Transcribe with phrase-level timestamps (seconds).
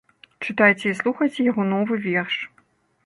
[0.45, 2.35] Чытайце і слухайце яго новы верш.